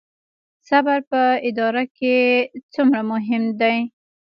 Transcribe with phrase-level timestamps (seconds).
[0.67, 2.15] صبر په اداره کې
[2.73, 3.77] څومره مهم دی؟